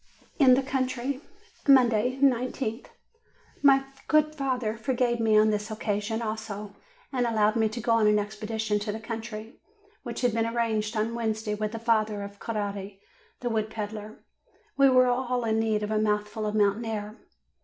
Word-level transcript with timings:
IN 0.39 0.55
THE 0.55 0.63
COUNTRY 0.63 1.21
Monday, 1.67 2.17
iQth. 2.19 2.87
My 3.61 3.85
good 4.07 4.33
father 4.33 4.75
forgave 4.75 5.19
me 5.19 5.37
on 5.37 5.51
this 5.51 5.69
occasion 5.69 6.23
also, 6.23 6.75
and 7.13 7.27
allowed 7.27 7.55
me 7.55 7.69
to 7.69 7.79
go 7.79 7.91
on 7.91 8.07
an 8.07 8.17
expedition 8.17 8.79
to 8.79 8.91
the 8.91 8.99
country, 8.99 9.59
which 10.01 10.21
had 10.21 10.33
been 10.33 10.47
arranged 10.47 10.97
on 10.97 11.13
Wednesday, 11.13 11.53
with 11.53 11.71
the 11.73 11.77
father 11.77 12.23
of 12.23 12.39
Coretti, 12.39 12.99
the 13.41 13.49
wood 13.51 13.69
peddler. 13.69 14.23
We 14.75 14.89
were 14.89 15.05
all 15.05 15.43
in 15.43 15.59
need 15.59 15.83
of 15.83 15.91
a 15.91 15.99
mouthful 15.99 16.47
of 16.47 16.55
mountain 16.55 16.85
air. 16.85 17.15